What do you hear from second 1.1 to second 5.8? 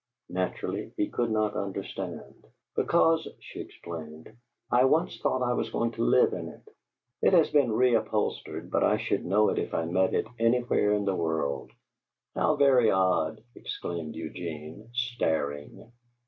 could not understand. "Because," she explained, "I once thought I was